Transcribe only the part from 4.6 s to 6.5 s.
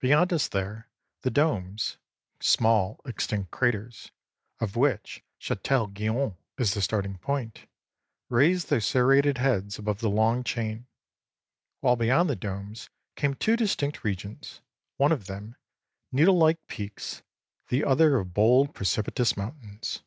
of which Chatel Guyon